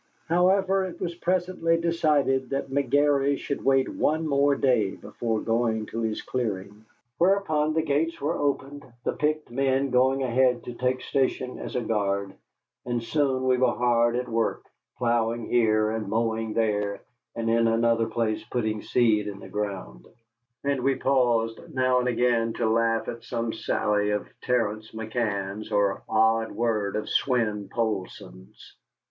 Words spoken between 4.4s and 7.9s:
day before going to his clearing; whereupon the